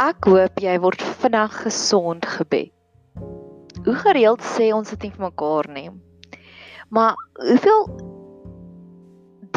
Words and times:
Ek 0.00 0.24
hoop 0.24 0.60
jy 0.64 0.78
word 0.80 1.02
vinnig 1.20 1.56
gesond 1.60 2.24
gebed. 2.24 2.70
Hoe 3.84 3.96
gereeld 4.00 4.40
sê 4.48 4.70
ons 4.72 4.88
dit 4.94 5.02
nie 5.04 5.10
vir 5.12 5.24
mekaar 5.26 5.66
nie. 5.74 5.90
Maar 6.88 7.18
hoeveel 7.36 7.84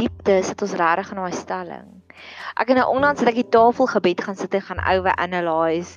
diepte 0.02 0.36
sit 0.44 0.66
ons 0.66 0.76
regtig 0.82 1.14
in 1.14 1.22
daai 1.22 1.38
stelling? 1.38 1.88
Ek 2.60 2.74
het 2.74 2.76
nou 2.76 2.90
onlangs 2.92 3.24
net 3.24 3.40
die 3.40 3.48
tafelgebed 3.56 4.26
gaan 4.26 4.36
sit 4.36 4.60
en 4.60 4.66
gaan 4.68 4.84
over 4.84 5.16
analyse 5.16 5.96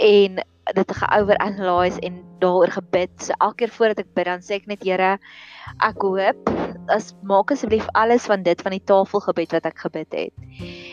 en 0.00 0.40
dit 0.70 0.92
geover 0.94 1.38
analyse 1.42 2.00
en 2.00 2.20
daaroor 2.42 2.70
gebid. 2.70 3.10
So 3.18 3.34
elke 3.38 3.64
keer 3.64 3.72
voordat 3.76 4.02
ek 4.04 4.12
bid, 4.14 4.26
dan 4.28 4.44
sê 4.44 4.58
ek 4.60 4.68
net 4.70 4.84
Here, 4.86 5.16
ek 5.82 6.02
hoop 6.02 6.50
as 6.90 7.12
maak 7.26 7.52
asseblief 7.54 7.86
alles 7.98 8.26
van 8.30 8.42
dit 8.46 8.62
van 8.62 8.74
die 8.74 8.82
tafelgebed 8.90 9.54
wat 9.54 9.66
ek 9.70 9.82
gebid 9.84 10.16
het. 10.16 10.32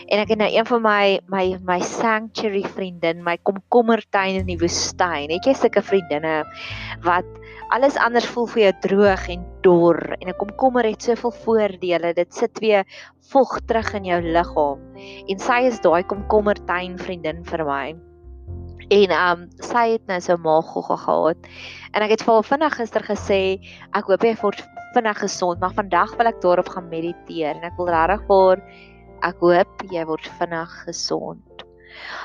En 0.09 0.22
ek 0.22 0.34
het 0.34 0.42
nou 0.42 0.50
een 0.50 0.68
van 0.70 0.84
my 0.86 1.05
my 1.32 1.45
my 1.66 1.80
sanctuary 1.86 2.64
vriendin, 2.76 3.23
my 3.26 3.38
komkommertuin 3.45 4.42
in 4.42 4.50
die 4.50 4.59
woestyn. 4.62 5.30
Het 5.34 5.50
jy 5.50 5.55
sulke 5.58 5.86
vriendinne 5.86 6.42
wat 7.06 7.28
alles 7.73 7.98
anders 8.02 8.28
voel 8.34 8.48
vir 8.50 8.64
jou 8.64 8.73
droog 8.88 9.30
en 9.30 9.45
dor 9.66 10.00
en 10.17 10.30
'n 10.30 10.38
komkommer 10.38 10.86
het 10.86 11.02
soveel 11.02 11.34
voordele. 11.45 12.14
Dit 12.14 12.34
sit 12.34 12.59
weer 12.59 12.86
vog 13.31 13.59
terug 13.66 13.94
in 13.94 14.06
jou 14.06 14.22
liggaam. 14.22 14.80
En 15.28 15.40
sy 15.40 15.66
is 15.70 15.80
daai 15.80 16.04
komkommertuin 16.04 16.98
vriendin 16.98 17.45
vir 17.45 17.66
my. 17.66 18.09
En 18.90 19.12
um 19.14 19.42
sy 19.62 19.86
het 19.94 20.06
nou 20.10 20.20
so 20.22 20.38
maaggogga 20.42 20.96
gehad. 21.06 21.50
En 21.94 22.06
ek 22.06 22.16
het 22.16 22.24
vir 22.26 22.34
haar 22.34 22.48
vinnig 22.48 22.78
gister 22.80 23.06
gesê, 23.06 23.42
ek 23.94 24.10
hoop 24.10 24.24
jy 24.26 24.34
word 24.42 24.64
vinnig 24.96 25.20
gesond, 25.22 25.60
maar 25.62 25.76
vandag 25.78 26.16
wil 26.18 26.30
ek 26.32 26.40
daarop 26.42 26.70
gaan 26.74 26.90
mediteer 26.90 27.54
en 27.54 27.68
ek 27.68 27.78
wil 27.78 27.92
regtig 27.94 28.26
vir 28.30 28.64
ek 29.28 29.44
hoop 29.46 29.84
jy 29.94 30.06
word 30.10 30.32
vinnig 30.40 30.73
gesond. 30.88 31.66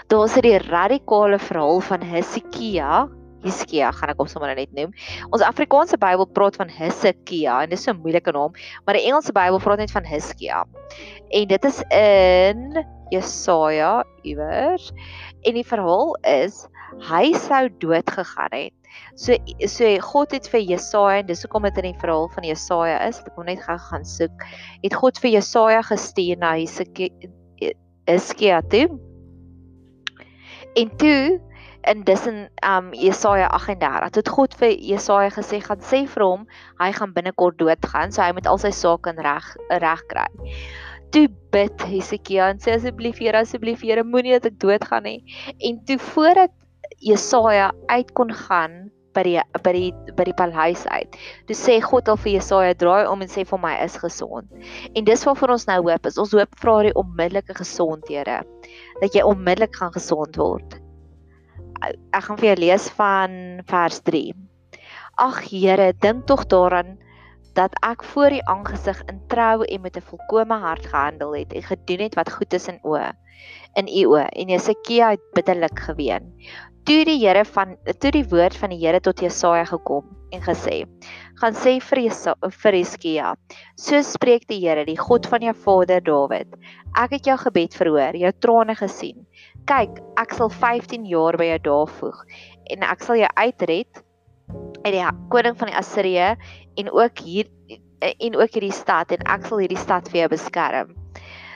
Daar's 0.08 0.36
'n 0.36 0.64
radikale 0.70 1.38
verhaal 1.38 1.80
van 1.80 2.00
Hesekia. 2.00 3.08
Hiskia 3.44 3.92
gaan 3.92 4.08
ek 4.08 4.16
hom 4.16 4.26
sommer 4.26 4.54
net 4.54 4.72
noem. 4.72 4.92
Ons 5.30 5.42
Afrikaanse 5.42 5.98
Bybel 5.98 6.26
praat 6.26 6.56
van 6.56 6.68
Hesekia 6.68 7.62
en 7.62 7.68
dis 7.68 7.82
so 7.82 7.92
'n 7.92 8.00
moeilike 8.00 8.32
naam, 8.32 8.52
maar 8.84 8.94
die 8.94 9.04
Engelse 9.04 9.32
Bybel 9.32 9.60
praat 9.60 9.78
net 9.78 9.90
van 9.90 10.04
Hiskia. 10.04 10.64
En 11.30 11.48
dit 11.48 11.64
is 11.64 11.82
in 11.90 12.84
Jesaja 13.10 14.04
iewers 14.22 14.92
en 15.44 15.58
die 15.58 15.66
verhaal 15.66 16.14
is 16.28 16.64
hy 17.08 17.32
sou 17.36 17.68
dood 17.82 18.10
gegaan 18.10 18.54
het. 18.54 18.74
So 19.18 19.34
so 19.70 19.88
God 20.10 20.34
het 20.36 20.46
vir 20.52 20.62
Jesaja 20.62 21.22
en 21.22 21.30
dis 21.30 21.42
hoekom 21.42 21.66
dit 21.66 21.80
in 21.82 21.90
die 21.90 22.00
verhaal 22.02 22.28
van 22.34 22.46
Jesaja 22.46 23.00
is, 23.08 23.18
ek 23.24 23.34
moet 23.38 23.50
net 23.52 23.64
gou 23.64 23.78
gaan 23.88 24.06
soek. 24.06 24.46
Het 24.84 24.94
God 24.94 25.18
vir 25.22 25.34
Jesaja 25.34 25.82
gestuur 25.90 26.38
na 26.38 26.54
Hiskia 28.04 28.60
toe. 28.70 28.86
En 30.74 30.96
toe 31.00 31.40
en 31.84 32.04
dis 32.04 32.26
in 32.26 32.48
um 32.64 32.92
Jesaja 32.96 33.46
38 33.46 34.14
het 34.14 34.28
God 34.28 34.54
vir 34.60 34.72
Jesaja 34.80 35.30
gesê 35.34 35.60
gaan 35.64 35.82
sê 35.84 36.04
vir 36.08 36.24
hom 36.24 36.46
hy 36.80 36.90
gaan 36.96 37.12
binnekort 37.16 37.58
doodgaan 37.60 38.14
so 38.14 38.22
hy 38.24 38.32
moet 38.36 38.48
al 38.48 38.60
sy 38.62 38.72
sake 38.72 39.12
reg 39.26 39.50
reg 39.84 40.04
kry 40.12 40.26
toe 41.14 41.28
bid 41.54 41.84
Hesekia 41.86 42.48
en 42.50 42.58
sê 42.62 42.74
asseblief 42.74 43.20
Here 43.22 43.38
asseblief 43.44 43.84
Here 43.86 44.02
moenie 44.06 44.34
dat 44.34 44.50
ek 44.50 44.58
doodgaan 44.62 45.06
nie. 45.06 45.20
En 45.62 45.78
toe 45.86 45.98
voordat 46.10 46.50
Jesaja 47.04 47.70
uit 47.92 48.10
kon 48.18 48.32
gaan 48.34 48.88
by 49.14 49.22
die 49.22 49.36
by 49.62 49.72
die 49.76 50.14
by 50.18 50.26
die 50.26 50.34
paleis 50.34 50.82
uit. 50.90 51.14
Toe 51.46 51.56
sê 51.58 51.76
God 51.84 52.10
al 52.10 52.18
vir 52.18 52.34
Jesaja 52.34 52.74
draai 52.80 53.06
om 53.10 53.22
en 53.22 53.30
sê 53.30 53.44
vir 53.46 53.62
my 53.62 53.76
is 53.84 53.94
gesond. 54.02 54.50
En 54.98 55.06
dis 55.06 55.22
wat 55.28 55.38
vir 55.38 55.54
ons 55.54 55.68
nou 55.70 55.78
hoop 55.86 56.10
is 56.10 56.18
ons 56.18 56.34
hoop 56.34 56.58
vra 56.62 56.80
die 56.88 56.96
onmiddellike 56.98 57.54
gesondhede 57.60 58.40
dat 59.02 59.14
jy 59.14 59.22
onmiddellik 59.22 59.78
gaan 59.78 59.94
gesond 59.94 60.34
word. 60.40 60.80
Ek 61.84 62.26
gaan 62.26 62.40
vir 62.40 62.50
jou 62.50 62.58
lees 62.64 62.90
van 62.98 63.38
vers 63.70 64.02
3. 64.08 64.34
Ag 65.22 65.44
Here, 65.46 65.92
dink 66.02 66.26
tog 66.26 66.48
daaraan 66.50 66.96
dat 67.54 67.74
ek 67.86 68.04
voor 68.12 68.32
u 68.32 68.40
aangesig 68.50 69.02
in 69.10 69.20
trou 69.30 69.64
en 69.64 69.80
met 69.80 69.96
'n 69.96 70.08
volkomme 70.10 70.58
hart 70.58 70.86
gehandel 70.86 71.34
het 71.34 71.52
en 71.52 71.62
gedoen 71.62 72.00
het 72.06 72.14
wat 72.14 72.32
goed 72.32 72.52
is 72.52 72.68
in 72.68 72.78
o 72.82 72.98
in 73.74 73.88
u 73.88 74.06
o 74.06 74.16
en 74.16 74.48
Jesaja 74.48 75.10
het 75.14 75.22
bitterlik 75.34 75.78
geween. 75.78 76.32
Toe 76.84 77.04
die 77.08 77.18
Here 77.18 77.44
van 77.44 77.76
toe 77.98 78.10
die 78.12 78.26
woord 78.28 78.56
van 78.60 78.74
die 78.74 78.80
Here 78.82 79.00
tot 79.00 79.20
Jesaja 79.20 79.64
gekom 79.64 80.04
en 80.30 80.42
gesê: 80.44 80.84
"Gaan 81.40 81.54
sê 81.54 81.80
vir 81.80 82.00
Jesa, 82.04 82.34
vir 82.62 82.74
Jesaja: 82.74 83.34
So 83.76 84.02
spreek 84.02 84.46
die 84.48 84.60
Here, 84.60 84.84
die 84.84 84.98
God 84.98 85.26
van 85.26 85.40
jou 85.40 85.54
vader 85.54 86.00
Dawid: 86.00 86.54
Ek 86.96 87.10
het 87.10 87.26
jou 87.26 87.36
gebed 87.36 87.74
verhoor, 87.74 88.16
jou 88.16 88.32
trane 88.38 88.74
gesien. 88.74 89.26
Kyk, 89.66 90.02
ek 90.20 90.34
sal 90.34 90.50
15 90.50 91.06
jaar 91.06 91.36
by 91.36 91.44
jou 91.44 91.58
daar 91.58 91.88
voeg 91.88 92.24
en 92.70 92.82
ek 92.82 93.02
sal 93.02 93.16
jou 93.16 93.28
uitred 93.36 94.03
uit 94.84 94.92
die 94.92 95.06
koning 95.28 95.56
van 95.58 95.70
die 95.70 95.76
Assirië 95.76 96.34
en 96.74 96.92
ook 96.92 97.18
hier 97.18 97.48
en 98.04 98.36
ook 98.36 98.52
hierdie 98.52 98.74
stad 98.74 99.14
en 99.16 99.24
ek 99.32 99.46
sal 99.48 99.62
hierdie 99.64 99.80
stad 99.80 100.10
vir 100.12 100.24
jou 100.24 100.28
beskerm. 100.34 100.92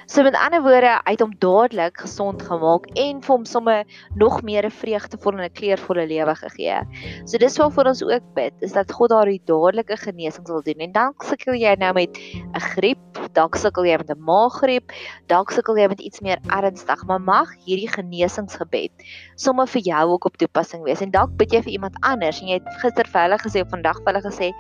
So 0.09 0.25
met 0.25 0.38
ander 0.41 0.62
woorde, 0.65 0.94
hy 1.04 1.12
het 1.12 1.21
hom 1.21 1.34
dadelik 1.37 1.99
gesond 2.00 2.41
gemaak 2.41 2.87
en 2.97 3.19
vir 3.21 3.32
hom 3.34 3.43
sommer 3.44 3.82
nog 4.16 4.38
meer 4.41 4.65
'n 4.65 4.72
vreugdevolle 4.72 5.43
en 5.43 5.44
'n 5.44 5.59
kleurvolle 5.60 6.06
lewe 6.09 6.34
gegee. 6.34 6.81
So 7.26 7.37
dis 7.37 7.59
waarvoor 7.59 7.93
ons 7.93 8.03
ook 8.03 8.25
bid, 8.34 8.54
is 8.60 8.72
dat 8.72 8.93
God 8.93 9.10
daardie 9.10 9.43
dadelike 9.44 9.97
genesing 9.97 10.47
sal 10.47 10.62
doen. 10.62 10.81
En 10.81 10.93
dan 10.93 11.12
sukkel 11.19 11.55
jy 11.55 11.75
nou 11.76 11.93
met 11.93 12.16
'n 12.16 12.60
griep, 12.60 13.28
dalk 13.34 13.56
sukkel 13.56 13.87
jy 13.89 13.97
met 13.99 14.11
'n 14.11 14.25
maaggriep, 14.25 14.93
dalk 15.28 15.50
sukkel 15.50 15.77
jy 15.77 15.89
met 15.89 16.00
iets 16.00 16.21
meer 16.21 16.39
ernstig, 16.49 17.05
maar 17.06 17.21
mag 17.21 17.49
hierdie 17.66 17.89
genesingsgebed 17.89 18.93
sommer 19.37 19.66
vir 19.66 19.83
jou 19.83 20.05
ook 20.15 20.25
op 20.25 20.37
toepassing 20.37 20.83
wees. 20.84 21.03
En 21.03 21.11
dalk 21.11 21.37
bid 21.37 21.53
jy 21.53 21.62
vir 21.62 21.72
iemand 21.72 21.97
anders 22.03 22.41
en 22.41 22.49
jy 22.49 22.61
het 22.61 22.81
gister 22.83 23.06
vir 23.06 23.22
hulle 23.22 23.38
gesê 23.38 23.62
of 23.62 23.71
vandag 23.71 23.97
vir 24.03 24.12
hulle 24.12 24.25
gesê, 24.31 24.53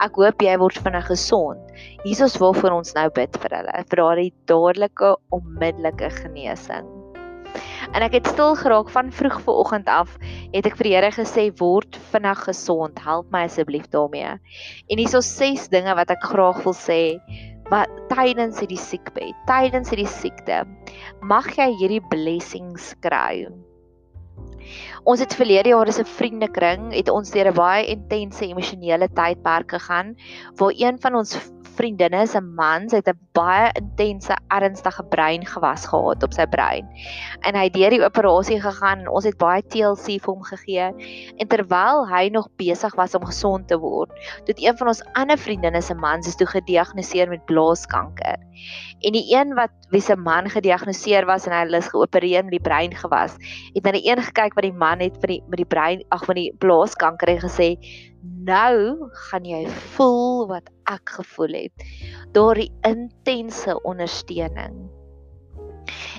ek 0.00 0.14
hoop 0.16 0.42
jy 0.42 0.56
word 0.58 0.78
vinnig 0.78 1.06
gesond. 1.06 1.58
Jesus 2.04 2.38
wil 2.40 2.52
vir 2.52 2.72
ons 2.72 2.94
nou 2.94 3.08
bid 3.10 3.36
vir 3.36 3.58
hulle, 3.58 3.84
vir 3.88 3.96
daardie 3.96 4.32
dadelike 4.46 5.16
onmiddellike 5.30 6.10
genesing. 6.22 7.04
En 7.94 8.02
ek 8.02 8.16
het 8.18 8.26
stil 8.26 8.56
geraak 8.58 8.88
van 8.90 9.12
vroeg 9.12 9.40
vanoggend 9.44 9.88
af, 9.88 10.16
het 10.52 10.66
ek 10.66 10.78
vir 10.78 10.88
die 10.88 10.94
Here 10.94 11.10
gesê 11.14 11.44
word 11.60 11.98
vinnig 12.10 12.40
gesond, 12.48 12.98
help 13.04 13.30
my 13.34 13.44
asseblief 13.48 13.86
daarmee. 13.92 14.36
En 14.90 14.98
hierso 14.98 15.20
ses 15.22 15.68
dinge 15.70 15.94
wat 15.94 16.10
ek 16.10 16.24
graag 16.32 16.62
wil 16.64 16.74
sê 16.74 17.00
wat 17.70 17.90
tydens 18.10 18.60
hierdie 18.60 18.80
siekbed, 18.80 19.34
tydens 19.48 19.90
hierdie 19.92 20.10
siekte, 20.10 20.64
mag 21.22 21.48
jy 21.56 21.70
hierdie 21.80 22.02
blessings 22.10 22.92
kry. 23.04 23.46
Ons 25.04 25.20
het 25.20 25.36
verlede 25.36 25.72
jaar 25.72 25.88
as 25.88 26.00
'n 26.00 26.08
vriendekring 26.08 26.92
het 26.92 27.08
ons 27.12 27.30
deur 27.30 27.48
'n 27.50 27.54
baie 27.54 27.86
intense 27.86 28.44
emosionele 28.44 29.08
tydperk 29.08 29.70
gegaan 29.76 30.16
waar 30.56 30.72
een 30.76 30.98
van 30.98 31.14
ons 31.14 31.36
vriendinne 31.74 32.24
se 32.30 32.40
man, 32.40 32.88
sy 32.88 33.00
het 33.00 33.08
'n 33.08 33.18
baie 33.34 33.70
intense 33.80 34.34
ernstige 34.48 35.04
breingewas 35.10 35.86
gehad 35.90 36.22
op 36.22 36.32
sy 36.32 36.46
brein. 36.46 36.86
En 37.42 37.54
hy 37.54 37.64
het 37.64 37.74
deur 37.74 37.90
die 37.90 38.04
operasie 38.04 38.60
gegaan 38.60 39.00
en 39.00 39.08
ons 39.08 39.24
het 39.24 39.38
baie 39.38 39.62
TLC 39.62 40.20
vir 40.22 40.32
hom 40.32 40.42
gegee. 40.42 40.88
En 41.38 41.48
terwyl 41.48 42.06
hy 42.08 42.28
nog 42.28 42.48
besig 42.56 42.94
was 42.94 43.14
om 43.14 43.24
gesond 43.24 43.68
te 43.68 43.78
word, 43.78 44.10
het 44.46 44.58
een 44.58 44.76
van 44.76 44.88
ons 44.88 45.02
ander 45.12 45.38
vriendinne 45.38 45.82
se 45.82 45.94
mans 45.94 46.26
is 46.26 46.36
toe 46.36 46.46
gediagnoseer 46.46 47.28
met 47.28 47.44
blaaskanker. 47.44 48.38
En 49.04 49.12
die 49.12 49.26
een 49.36 49.54
wat 49.54 49.70
wie 49.90 50.00
se 50.00 50.16
man 50.16 50.48
gediagnoseer 50.48 51.26
was 51.26 51.46
en 51.46 51.52
hy 51.52 51.76
is 51.76 51.90
geopereer 51.92 52.44
met 52.44 52.56
die 52.56 52.64
breingewas, 52.64 53.36
het 53.74 53.84
na 53.84 53.92
die 53.92 54.06
een 54.08 54.22
gekyk 54.22 54.54
wat 54.54 54.64
die 54.64 54.72
man 54.72 55.00
het 55.00 55.18
vir 55.20 55.34
die 55.34 55.42
met 55.48 55.60
die 55.60 55.68
brein 55.68 56.04
ag 56.08 56.24
van 56.24 56.38
die 56.38 56.52
blaaskanker 56.58 57.28
en 57.28 57.40
gesê 57.44 57.68
nou 58.24 59.10
gaan 59.28 59.44
jy 59.44 59.64
voel 59.96 60.48
wat 60.48 60.70
ek 60.90 61.16
gevoel 61.18 61.60
het 61.64 61.86
daardie 62.36 62.72
intense 62.88 63.76
ondersteuning 63.82 64.84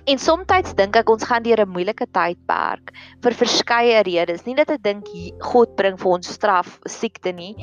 En 0.06 0.20
soms 0.22 0.74
dink 0.78 0.98
ek 1.00 1.08
ons 1.10 1.26
gaan 1.26 1.42
deur 1.46 1.62
'n 1.64 1.74
moeilike 1.74 2.06
tydperk 2.14 2.92
vir 3.26 3.34
verskeie 3.42 4.04
redes. 4.06 4.44
Nie 4.46 4.54
dat 4.60 4.70
ek 4.70 4.84
dink 4.84 5.08
God 5.42 5.76
bring 5.80 5.98
vir 5.98 6.12
ons 6.18 6.30
straf, 6.30 6.76
siekte 6.86 7.34
nie, 7.34 7.56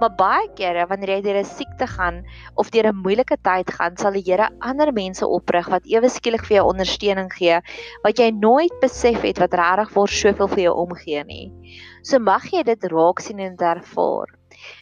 maar 0.00 0.14
baie 0.16 0.48
kere 0.56 0.86
wanneer 0.88 1.16
jy 1.16 1.20
deur 1.26 1.40
'n 1.42 1.44
siekte 1.44 1.86
gaan 1.86 2.24
of 2.56 2.70
deur 2.70 2.88
'n 2.88 3.02
moeilike 3.04 3.36
tyd 3.44 3.68
gaan, 3.68 3.96
sal 3.96 4.16
die 4.16 4.24
Here 4.24 4.48
ander 4.60 4.92
mense 4.92 5.26
oprig 5.26 5.68
wat 5.68 5.84
ewe 5.84 6.08
skielik 6.08 6.44
vir 6.48 6.56
jou 6.56 6.66
ondersteuning 6.72 7.30
gee 7.32 7.60
wat 8.04 8.18
jy 8.18 8.30
nooit 8.30 8.72
besef 8.80 9.20
het 9.20 9.38
wat 9.38 9.52
regtig 9.52 9.92
vir 9.92 10.08
soveel 10.08 10.48
vir 10.48 10.62
jou 10.64 10.74
omgee 10.86 11.24
nie. 11.24 11.52
So 12.02 12.18
mag 12.18 12.46
jy 12.52 12.62
dit 12.64 12.84
raak 12.92 13.20
sien 13.20 13.40
en 13.44 13.56
ervaar. 13.56 14.30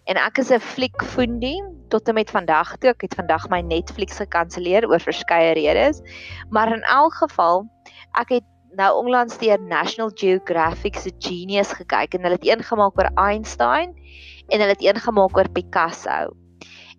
En 0.07 0.17
ek 0.17 0.39
is 0.39 0.51
'n 0.51 0.61
fliekfoendie 0.61 1.63
tot 1.89 2.09
en 2.09 2.15
met 2.15 2.31
vandag 2.31 2.77
toe. 2.79 2.91
Ek 2.91 3.03
het 3.03 3.15
vandag 3.15 3.49
my 3.49 3.61
Netflix 3.61 4.19
gekanselleer 4.19 4.87
oor 4.89 5.01
verskeie 5.01 5.53
redes. 5.55 6.03
Maar 6.51 6.73
in 6.73 6.83
elk 6.83 7.15
geval, 7.15 7.67
ek 8.21 8.29
het 8.29 8.45
nou 8.77 8.91
onlangs 9.05 9.39
deur 9.39 9.61
National 9.61 10.11
Geographic 10.15 10.97
se 10.97 11.13
Genius 11.19 11.73
gekyk 11.73 12.15
en 12.15 12.23
hulle 12.23 12.39
het 12.39 12.47
een 12.47 12.63
gemaak 12.63 12.99
oor 12.99 13.11
Einstein 13.15 13.95
en 14.49 14.61
hulle 14.61 14.75
het 14.77 14.85
een 14.85 15.01
gemaak 15.01 15.37
oor 15.37 15.49
Picasso. 15.49 16.37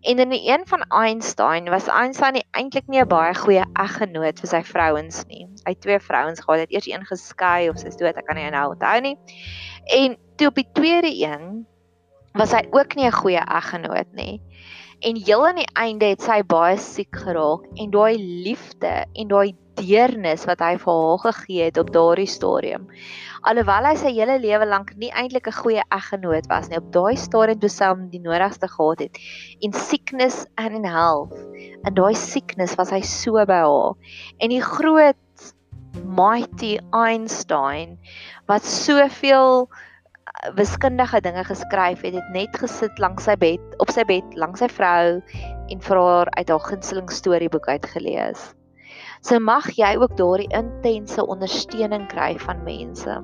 En 0.01 0.19
in 0.19 0.30
die 0.30 0.48
een 0.48 0.62
van 0.66 0.81
Einstein 0.88 1.69
was 1.69 1.88
Einstein 1.88 2.44
eintlik 2.51 2.88
nie 2.88 3.01
'n 3.01 3.07
baie 3.07 3.34
goeie 3.36 3.66
eggenoot 3.74 4.40
vir 4.40 4.50
sy 4.50 4.62
vrouens 4.63 5.25
nie. 5.28 5.48
Hy 5.66 5.74
het 5.75 5.81
twee 5.81 6.00
vrouens 6.00 6.40
gehad, 6.40 6.60
het 6.60 6.72
eers 6.72 6.88
een 6.88 7.06
geskei 7.06 7.69
of 7.69 7.78
sy's 7.78 7.98
dood, 7.98 8.16
ek 8.16 8.25
kan 8.25 8.36
nie 8.36 8.50
nou 8.50 8.69
onthou 8.72 9.01
nie. 9.01 9.18
En 9.86 10.18
toe 10.36 10.48
op 10.48 10.56
die 10.56 10.69
tweede 10.74 11.12
een 11.12 11.66
was 12.34 12.51
hy 12.51 12.63
ook 12.72 12.96
nie 12.96 13.06
'n 13.06 13.12
goeie 13.12 13.44
eggenoot 13.44 14.13
nie. 14.13 14.42
En 15.00 15.16
heel 15.16 15.48
aan 15.48 15.56
die 15.56 15.74
einde 15.74 16.06
het 16.06 16.22
sy 16.22 16.44
baie 16.44 16.78
siek 16.78 17.16
geraak 17.16 17.68
en 17.75 17.90
daai 17.90 18.18
liefde 18.18 19.06
en 19.13 19.28
daai 19.28 19.56
deernis 19.80 20.46
wat 20.50 20.62
hy 20.64 20.76
vir 20.81 21.00
haar 21.02 21.22
gegee 21.26 21.70
het 21.70 21.80
op 21.81 21.92
daardie 21.96 22.30
stadium. 22.30 22.88
Alhoewel 23.48 23.88
hy 23.88 23.96
sy 24.00 24.12
hele 24.16 24.36
lewe 24.44 24.68
lank 24.68 24.92
nie 25.00 25.12
eintlik 25.16 25.48
'n 25.48 25.60
goeie 25.62 25.84
eggenoot 25.96 26.48
was 26.52 26.70
nie, 26.70 26.78
op 26.78 26.92
daai 26.92 27.16
stadium 27.16 27.70
sy 27.70 27.88
hom 27.88 28.10
die 28.12 28.20
nodigste 28.20 28.68
gehad 28.68 29.00
het 29.00 29.18
in 29.62 29.74
sickness 29.74 30.46
and 30.58 30.76
in 30.76 30.86
health. 30.86 31.36
En 31.86 31.94
daai 31.94 32.16
sickness 32.16 32.76
was 32.76 32.92
hy 32.92 33.02
so 33.02 33.46
by 33.46 33.64
haar. 33.64 33.96
En 34.40 34.50
die 34.50 34.62
groot 34.62 35.16
mighty 36.06 36.78
Einstein 36.94 37.98
wat 38.48 38.66
soveel 38.66 39.68
uh, 39.70 40.52
wiskundige 40.56 41.22
dinge 41.22 41.44
geskryf 41.44 42.02
het, 42.02 42.14
het 42.14 42.30
net 42.34 42.56
gesit 42.58 43.00
langs 43.00 43.24
sy 43.24 43.36
bed, 43.36 43.62
op 43.80 43.92
sy 43.92 44.04
bed 44.04 44.36
langs 44.36 44.60
sy 44.60 44.68
vrou 44.68 45.20
en 45.70 45.81
vir 45.81 45.98
haar 45.98 46.30
uit 46.38 46.50
haar 46.50 46.66
gunsteling 46.70 47.12
storieboek 47.12 47.68
uitgelees. 47.68 48.59
So 49.21 49.39
mag 49.39 49.68
jy 49.75 49.95
ook 50.00 50.16
daardie 50.18 50.50
intense 50.56 51.25
ondersteuning 51.25 52.07
kry 52.12 52.38
van 52.39 52.63
mense. 52.63 53.18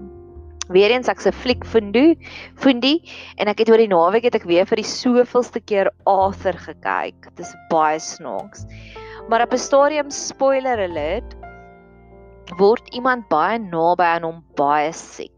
Weereens 0.74 1.10
ek 1.12 1.22
se 1.22 1.32
fliek 1.32 1.66
Fundu, 1.70 2.16
Fundi 2.58 2.98
en 3.38 3.52
ek 3.52 3.62
het 3.62 3.70
oor 3.70 3.82
die 3.82 3.92
naweek 3.92 4.26
het 4.26 4.40
ek 4.40 4.48
weer 4.50 4.66
vir 4.66 4.82
die 4.82 4.90
soveelste 4.90 5.62
keer 5.62 5.92
Arthur 6.10 6.58
gekyk. 6.58 7.30
Dit 7.36 7.46
is 7.46 7.54
baie 7.70 8.02
snaaks. 8.02 8.66
Maar 9.30 9.46
op 9.46 9.54
'n 9.54 9.62
stadium 9.62 10.10
spoiler 10.10 10.82
alert 10.90 11.38
word 12.58 12.90
iemand 12.94 13.30
baie 13.30 13.60
naby 13.60 14.04
aan 14.04 14.24
hom 14.24 14.44
baie 14.56 14.92
siek. 14.94 15.35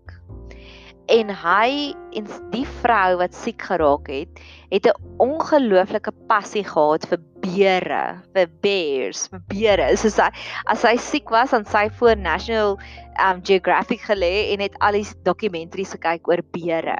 En 1.08 1.30
hy 1.32 1.94
en 2.20 2.26
die 2.52 2.66
vrou 2.82 3.18
wat 3.22 3.36
siek 3.36 3.62
geraak 3.64 4.10
het, 4.12 4.42
het 4.74 4.88
'n 4.88 5.20
ongelooflike 5.24 6.12
passie 6.28 6.64
gehad 6.68 7.06
vir 7.08 7.20
beere, 7.42 8.20
vir 8.36 8.48
bears, 8.62 9.28
vir 9.32 9.42
beere. 9.48 9.88
So 10.02 10.10
sy 10.10 10.28
as 10.68 10.84
hy 10.84 10.98
siek 10.98 11.32
was 11.32 11.54
aan 11.54 11.66
sy 11.66 11.88
voor 12.00 12.18
National 12.18 12.78
um 13.24 13.40
Geographic 13.42 14.04
gelê 14.04 14.52
en 14.54 14.60
het 14.60 14.76
al 14.84 15.00
die 15.00 15.08
dokumentaries 15.24 15.96
gekyk 15.96 16.28
oor 16.28 16.44
beere. 16.52 16.98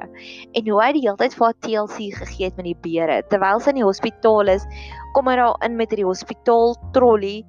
En 0.54 0.68
hoe 0.68 0.80
hy 0.82 0.92
die 0.96 1.04
hele 1.04 1.20
tyd 1.20 1.36
vir 1.36 1.46
haar 1.46 1.60
TLC 1.60 2.08
gegee 2.16 2.48
het 2.48 2.56
met 2.56 2.70
die 2.70 2.80
beere 2.88 3.22
terwyl 3.28 3.60
sy 3.60 3.70
in 3.70 3.82
die 3.82 3.90
hospitaal 3.90 4.48
is, 4.48 4.64
kom 5.14 5.28
hy 5.28 5.36
daar 5.36 5.56
in 5.68 5.76
met 5.76 5.90
die 5.90 6.08
hospitaal 6.08 6.76
trolley 6.96 7.44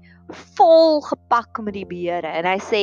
vol 0.57 1.01
gepak 1.01 1.59
met 1.63 1.73
die 1.73 1.85
beere 1.89 2.29
en 2.39 2.45
hy 2.45 2.57
sê 2.61 2.81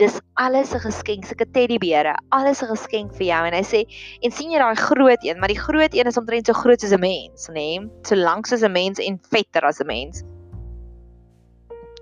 dis 0.00 0.20
alles 0.34 0.74
'n 0.74 0.80
geskenk, 0.80 1.26
sulke 1.26 1.46
teddybeere, 1.46 2.14
alles 2.30 2.62
'n 2.62 2.72
geskenk 2.74 3.14
vir 3.14 3.26
jou 3.26 3.42
en 3.46 3.54
hy 3.54 3.62
sê 3.62 3.84
en 4.22 4.30
sien 4.30 4.50
jy 4.50 4.58
daai 4.58 4.76
groot 4.76 5.22
een, 5.22 5.38
maar 5.38 5.48
die 5.48 5.58
groot 5.60 5.94
een 5.94 6.06
is 6.06 6.18
omtrent 6.18 6.46
so 6.46 6.52
groot 6.52 6.80
soos 6.80 6.92
'n 6.92 7.00
mens, 7.00 7.48
nê? 7.48 7.78
Nee? 7.78 7.90
So 8.02 8.14
lank 8.16 8.46
soos 8.46 8.62
'n 8.62 8.72
mens 8.72 8.98
en 8.98 9.20
vetter 9.30 9.62
as 9.64 9.80
'n 9.80 9.86
mens. 9.86 10.24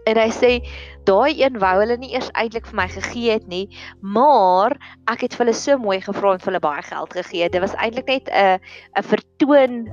En 0.07 0.17
hy 0.17 0.31
sê 0.31 0.63
daai 1.05 1.43
een 1.43 1.59
wou 1.59 1.79
hulle 1.81 1.97
nie 1.97 2.13
eers 2.15 2.31
eintlik 2.39 2.67
vir 2.67 2.77
my 2.77 2.89
gegee 2.89 3.33
het 3.33 3.47
nie, 3.49 3.69
maar 4.01 4.77
ek 5.09 5.21
het 5.27 5.35
vir 5.35 5.47
hulle 5.47 5.55
so 5.55 5.79
mooi 5.79 6.01
gevra 6.01 6.33
en 6.33 6.39
vir 6.39 6.53
hulle 6.53 6.61
baie 6.61 6.83
geld 6.83 7.13
gegee. 7.13 7.49
Dit 7.49 7.61
was 7.61 7.75
eintlik 7.75 8.07
net 8.07 8.29
'n 8.31 8.61
'n 8.97 9.03
vertoon 9.03 9.91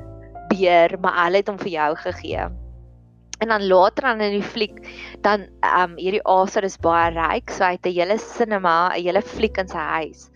beer, 0.49 0.99
maar 0.99 1.25
hulle 1.25 1.37
het 1.37 1.47
hom 1.47 1.57
vir 1.57 1.71
jou 1.71 1.95
gegee. 1.95 2.62
En 3.43 3.51
dan 3.51 3.65
later 3.67 4.07
dan 4.07 4.21
in 4.23 4.37
die 4.37 4.49
fliek 4.53 4.77
dan 5.25 5.47
ehm 5.59 5.93
um, 5.93 5.97
hierdie 5.99 6.23
Arthur 6.23 6.63
is 6.63 6.79
baie 6.79 7.11
ryk, 7.11 7.51
so 7.51 7.65
hy 7.65 7.75
het 7.75 7.89
'n 7.89 7.97
hele 7.97 8.17
cinema, 8.17 8.75
'n 8.95 9.03
hele 9.03 9.21
fliek 9.21 9.57
in 9.57 9.67
sy 9.67 9.83
huis. 9.97 10.29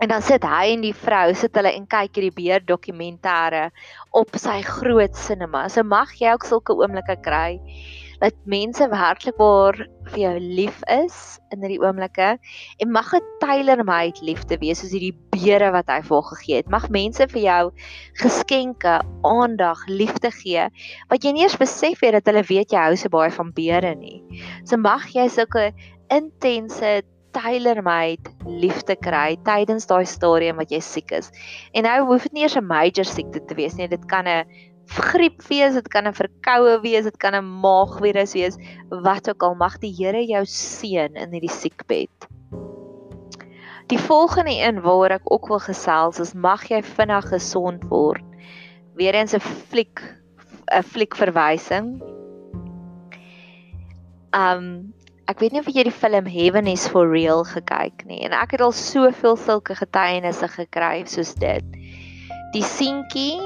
En 0.00 0.08
dan 0.08 0.22
sit 0.22 0.44
hy 0.46 0.72
en 0.72 0.80
die 0.80 0.94
vrou 0.94 1.34
sit 1.34 1.56
hulle 1.58 1.72
en 1.76 1.86
kyk 1.86 2.14
hierdie 2.14 2.36
beer 2.36 2.62
dokumentêre 2.64 3.70
op 4.16 4.38
sy 4.38 4.62
groot 4.62 5.16
cinema. 5.16 5.68
So 5.68 5.82
mag 5.82 6.14
jy 6.16 6.32
ook 6.32 6.46
sulke 6.48 6.72
oomblikke 6.72 7.18
kry 7.20 7.60
dat 8.20 8.36
mense 8.44 8.86
werklik 8.92 9.38
waar 9.40 9.76
vir 10.10 10.18
jou 10.24 10.32
lief 10.40 10.80
is 10.92 11.38
in 11.54 11.62
hierdie 11.64 11.80
oomblikke 11.80 12.34
en 12.82 12.92
mag 12.92 13.10
dit 13.14 13.28
tailor-made 13.42 14.24
liefde 14.26 14.58
wees 14.60 14.82
soos 14.82 14.92
hierdie 14.94 15.14
beere 15.34 15.70
wat 15.74 15.88
hy 15.92 16.00
vir 16.06 16.26
gegee 16.30 16.60
het. 16.60 16.72
Mag 16.72 16.88
mense 16.92 17.26
vir 17.32 17.42
jou 17.42 17.62
geskenke, 18.20 18.98
aandag, 19.26 19.86
liefde 19.88 20.32
gee 20.36 20.68
wat 21.12 21.24
jy 21.24 21.32
nie 21.34 21.46
eers 21.46 21.58
besef 21.60 22.04
het 22.04 22.18
dat 22.18 22.28
hulle 22.30 22.44
weet 22.48 22.74
jy 22.74 22.84
hou 22.90 22.98
so 23.00 23.12
baie 23.12 23.32
van 23.34 23.54
beere 23.56 23.94
nie. 23.96 24.20
So 24.64 24.76
mag 24.76 25.08
jy 25.14 25.28
sulke 25.32 25.70
intense 26.10 27.00
tailor-made 27.34 28.32
liefde 28.46 28.96
kry 28.98 29.36
tydens 29.46 29.86
daai 29.90 30.04
stadium 30.08 30.58
wat 30.60 30.72
jy 30.74 30.80
siek 30.82 31.12
is. 31.14 31.30
En 31.74 31.86
nou 31.86 31.96
hoef 32.08 32.26
dit 32.26 32.38
nie 32.38 32.44
eers 32.44 32.56
'n 32.56 32.66
major 32.66 33.06
siekte 33.06 33.40
te 33.46 33.54
wees 33.54 33.76
nie. 33.76 33.88
Dit 33.88 34.06
kan 34.08 34.26
'n 34.26 34.44
griep 34.90 35.42
wees, 35.48 35.74
dit 35.74 35.88
kan 35.88 36.06
'n 36.06 36.14
verkoue 36.14 36.80
wees, 36.82 37.04
dit 37.04 37.18
kan 37.18 37.34
'n 37.34 37.44
maagvirus 37.62 38.34
wees, 38.34 38.56
wat 38.90 39.28
ook 39.28 39.42
al 39.42 39.54
mag 39.54 39.78
die 39.78 39.94
Here 39.94 40.24
jou 40.26 40.44
seën 40.44 41.14
in 41.14 41.30
hierdie 41.30 41.50
siekbed. 41.50 42.26
Die 43.86 43.98
volgende 43.98 44.54
een 44.54 44.80
waaroor 44.82 45.10
ek 45.18 45.32
ook 45.32 45.48
wil 45.48 45.58
gesels 45.58 46.20
is 46.20 46.34
mag 46.34 46.68
jy 46.68 46.82
vinnig 46.82 47.26
gesond 47.28 47.84
word. 47.90 48.22
Weereens 48.94 49.34
'n 49.34 49.40
fliek 49.40 50.00
'n 50.70 50.82
fliek 50.82 51.16
verwysing. 51.16 52.02
Um 54.32 54.94
ek 55.26 55.40
weet 55.40 55.52
nie 55.52 55.60
of 55.60 55.66
jy 55.66 55.84
die 55.84 55.94
film 55.94 56.26
Heaven 56.26 56.66
is 56.66 56.88
for 56.88 57.10
real 57.10 57.44
gekyk 57.44 58.04
nie 58.04 58.24
en 58.26 58.32
ek 58.32 58.50
het 58.50 58.60
al 58.60 58.72
soveel 58.72 59.36
sulke 59.36 59.74
getuienisse 59.74 60.48
gekry 60.48 61.04
soos 61.06 61.34
dit. 61.34 61.64
Die 62.52 62.62
seentjie 62.62 63.38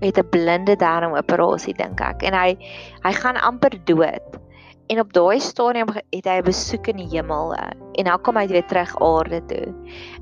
met 0.00 0.18
'n 0.18 0.28
blinde 0.30 0.76
darmoperasie 0.76 1.74
dink 1.74 2.00
ek 2.00 2.22
en 2.22 2.34
hy 2.34 2.50
hy 3.04 3.12
gaan 3.12 3.36
amper 3.36 3.74
dood. 3.84 4.38
En 4.88 5.00
op 5.00 5.12
daai 5.12 5.40
stadium 5.44 5.90
het 5.92 6.24
hy 6.24 6.36
'n 6.40 6.44
besoek 6.44 6.86
in 6.88 6.96
die 6.96 7.08
hemel 7.12 7.50
eh, 7.54 7.72
en 8.00 8.06
nou 8.08 8.16
kom 8.24 8.36
hy 8.40 8.46
weer 8.48 8.64
terug 8.66 8.94
aarde 9.04 9.40
toe. 9.50 9.66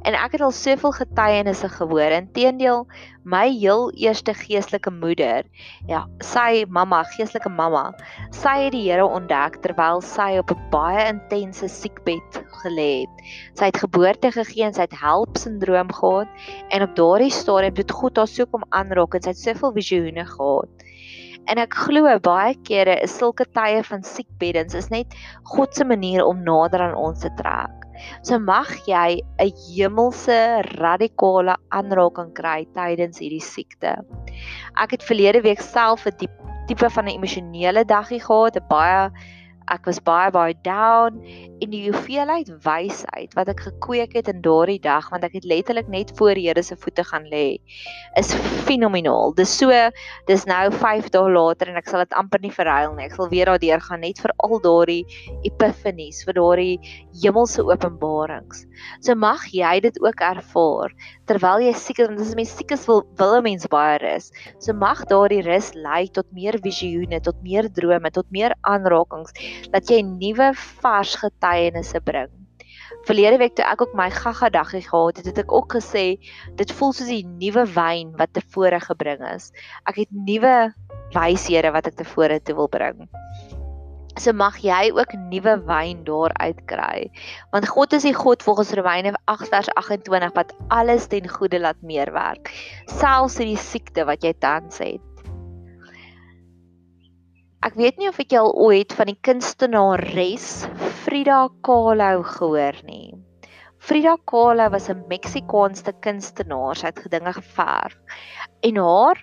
En 0.02 0.14
ek 0.14 0.32
het 0.34 0.40
al 0.42 0.50
soveel 0.50 0.92
getuienisse 0.96 1.68
gehoor. 1.68 2.10
Inteendeel, 2.16 2.86
my 3.22 3.44
heel 3.52 3.92
eerste 3.94 4.34
geestelike 4.34 4.90
moeder, 4.90 5.46
ja, 5.86 6.06
sy 6.18 6.64
mamma, 6.68 7.04
geestelike 7.14 7.48
mamma, 7.48 7.92
sy 8.34 8.56
het 8.64 8.72
die 8.72 8.82
Here 8.88 9.06
ontdek 9.06 9.60
terwyl 9.62 10.02
sy 10.02 10.38
op 10.38 10.50
'n 10.50 10.70
baie 10.74 11.06
intense 11.12 11.68
siekbed 11.68 12.42
gelê 12.62 13.06
het. 13.06 13.24
Sy 13.54 13.70
het 13.70 13.78
geboorte 13.84 14.32
gegee 14.32 14.64
en 14.64 14.74
sy 14.74 14.88
het 14.88 14.98
HELP 14.98 15.38
sindroom 15.38 15.92
gehad 15.92 16.28
en 16.70 16.82
op 16.82 16.96
daardie 16.96 17.30
stadium 17.30 17.76
het 17.76 17.90
God 17.90 18.16
haar 18.16 18.26
so 18.26 18.46
kom 18.46 18.64
aanraak 18.70 19.14
en 19.14 19.22
sy 19.22 19.28
het 19.28 19.38
soveel 19.38 19.72
visioene 19.72 20.26
gehad. 20.26 20.86
En 21.46 21.60
ek 21.62 21.74
glo 21.86 22.10
baie 22.26 22.54
kere 22.66 22.96
is 23.06 23.14
sulke 23.18 23.46
tye 23.54 23.82
van 23.86 24.02
siekbeddens 24.02 24.74
is 24.74 24.88
net 24.90 25.14
God 25.52 25.74
se 25.74 25.84
manier 25.84 26.24
om 26.26 26.42
nader 26.42 26.82
aan 26.88 26.96
ons 26.98 27.22
te 27.22 27.30
trek. 27.38 27.84
So 28.26 28.38
mag 28.38 28.68
jy 28.88 29.22
'n 29.40 29.52
hemelse 29.66 30.38
radikale 30.76 31.56
aanraking 31.70 32.34
kry 32.34 32.66
tydens 32.74 33.22
hierdie 33.22 33.40
siekte. 33.40 33.96
Ek 34.82 34.90
het 34.90 35.02
verlede 35.02 35.42
week 35.42 35.60
self 35.60 36.06
'n 36.06 36.28
tipe 36.66 36.90
van 36.90 37.06
'n 37.06 37.16
emosionele 37.16 37.84
daggie 37.84 38.20
gehad, 38.20 38.56
'n 38.56 38.68
baie 38.68 39.10
ek 39.72 39.86
was 39.88 39.98
baie 40.06 40.30
baie 40.30 40.54
down 40.62 41.18
en 41.62 41.72
die 41.72 41.86
hoeveelheid 41.88 42.50
wysheid 42.62 43.32
wat 43.38 43.48
ek 43.50 43.64
gekweek 43.66 44.14
het 44.14 44.28
in 44.30 44.42
daardie 44.44 44.78
dag 44.82 45.08
want 45.10 45.24
ek 45.26 45.34
het 45.38 45.48
letterlik 45.48 45.88
net 45.90 46.12
voor 46.18 46.38
Here 46.38 46.62
se 46.62 46.76
voete 46.78 47.02
gaan 47.06 47.26
lê 47.32 47.58
is 48.20 48.30
fenomenaal. 48.68 49.34
Dis 49.34 49.56
so 49.58 49.72
dis 50.28 50.46
nou 50.46 50.70
5 50.70 51.10
dae 51.14 51.32
later 51.32 51.72
en 51.72 51.80
ek 51.80 51.90
sal 51.90 52.04
dit 52.04 52.14
amper 52.18 52.42
nie 52.44 52.52
verhuil 52.54 52.94
nie. 52.94 53.08
Ek 53.08 53.16
sal 53.18 53.30
weer 53.32 53.50
daardeur 53.50 53.82
gaan 53.82 54.04
net 54.04 54.20
vir 54.22 54.34
al 54.44 54.60
daardie 54.62 55.02
epifanies, 55.48 56.22
vir 56.28 56.38
daardie 56.38 56.76
hemelse 57.22 57.64
openbarings. 57.66 58.64
So 59.00 59.16
mag 59.18 59.48
jy 59.54 59.78
dit 59.88 59.98
ook 60.04 60.22
ervaar 60.22 60.94
terwyl 61.26 61.64
jy 61.64 61.72
siek 61.74 61.98
is 62.04 62.10
want 62.12 62.22
as 62.22 62.34
mens 62.38 62.54
siek 62.54 62.70
is 62.76 62.86
wil 62.86 63.02
wil 63.18 63.36
'n 63.40 63.42
mens 63.48 63.66
baie 63.66 63.98
rus. 63.98 64.30
So 64.60 64.72
mag 64.72 65.02
daardie 65.10 65.42
rus 65.42 65.74
lei 65.74 66.06
tot 66.06 66.26
meer 66.32 66.60
visioene, 66.62 67.20
tot 67.20 67.36
meer 67.42 67.68
drome, 67.68 68.10
tot 68.10 68.30
meer 68.30 68.54
aanrakings 68.62 69.34
dat 69.72 69.90
jy 69.90 70.02
nuwe 70.06 70.52
vars 70.82 71.14
getuienisse 71.20 72.00
bring. 72.04 72.32
Verlede 73.06 73.38
week 73.38 73.54
toe 73.54 73.66
ek 73.66 73.84
ook 73.84 73.94
my 73.94 74.08
gaga 74.10 74.48
daggie 74.50 74.82
gehad 74.82 75.20
het, 75.20 75.28
het 75.30 75.38
ek 75.44 75.52
ook 75.54 75.76
gesê 75.78 76.18
dit 76.58 76.72
voel 76.78 76.92
soos 76.96 77.10
die 77.10 77.22
nuwe 77.26 77.66
wyn 77.76 78.10
wat 78.18 78.32
tevore 78.34 78.80
gebring 78.82 79.22
is. 79.30 79.52
Ek 79.86 80.00
het 80.02 80.10
nuwe 80.10 80.56
wyshede 81.14 81.70
wat 81.74 81.86
ek 81.86 82.00
tevore 82.02 82.40
toe 82.42 82.56
wil 82.58 82.70
bring. 82.72 83.06
So 84.16 84.32
mag 84.32 84.56
jy 84.64 84.88
ook 84.96 85.12
nuwe 85.28 85.58
wyn 85.68 86.00
daar 86.06 86.32
uitkry. 86.40 87.10
Want 87.52 87.68
God 87.68 87.92
is 87.98 88.06
die 88.08 88.14
God 88.16 88.42
volgens 88.42 88.72
Romeine 88.78 89.12
8 89.28 89.50
vers 89.52 89.68
28 89.76 90.32
wat 90.38 90.54
alles 90.72 91.06
ten 91.12 91.28
goeie 91.28 91.60
laat 91.60 91.82
meewerk, 91.84 92.48
selfs 92.96 93.36
in 93.44 93.52
die 93.52 93.60
siekte 93.60 94.06
wat 94.08 94.24
jy 94.24 94.32
tans 94.40 94.80
het. 94.80 95.15
Weet 97.74 97.96
nie 97.98 98.06
of 98.06 98.18
ek 98.22 98.34
al 98.38 98.52
ooit 98.54 98.92
van 98.94 99.08
die 99.10 99.18
kunstenares 99.26 100.66
Frida 101.02 101.48
Kahlo 101.66 102.22
gehoor 102.22 102.76
nie. 102.86 103.16
Frida 103.82 104.16
Kahlo 104.30 104.68
was 104.70 104.88
'n 104.88 105.02
Meksikaanse 105.10 105.92
kunstenaar, 106.04 106.76
sy 106.76 106.86
het 106.86 107.00
gedinge 107.02 107.32
geverf. 107.32 107.96
En 108.62 108.76
haar 108.76 109.18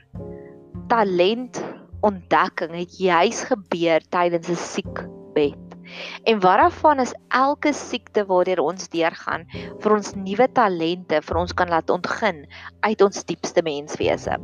talent 0.89 1.61
ontdekking 2.01 2.75
het 2.75 2.97
juis 2.99 3.43
gebeur 3.47 4.01
tydens 4.09 4.49
'n 4.49 4.55
siekbed. 4.55 5.77
En 6.23 6.39
waarvan 6.39 6.99
is 6.99 7.15
elke 7.29 7.73
siekte 7.73 8.25
waardeur 8.25 8.59
ons 8.59 8.89
deurgaan 8.89 9.47
vir 9.79 9.93
ons 9.93 10.15
nuwe 10.15 10.47
talente 10.51 11.21
vir 11.21 11.37
ons 11.37 11.53
kan 11.53 11.69
laat 11.69 11.89
ontgin 11.89 12.45
uit 12.81 13.01
ons 13.01 13.23
diepste 13.23 13.61
menswese 13.61 14.39